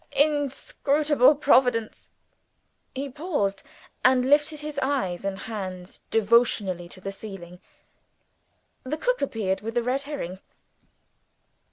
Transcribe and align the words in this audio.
Inscrutable 0.13 1.35
Providence!" 1.35 2.13
He 2.95 3.07
paused, 3.07 3.61
and 4.03 4.27
lifted 4.27 4.61
his 4.61 4.79
eyes 4.81 5.23
and 5.23 5.37
hands 5.37 6.01
devotionally 6.09 6.89
to 6.89 6.99
the 6.99 7.11
ceiling. 7.11 7.59
The 8.83 8.97
cook 8.97 9.21
appeared 9.21 9.61
with 9.61 9.75
the 9.75 9.83
red 9.83 10.01
herring. 10.01 10.39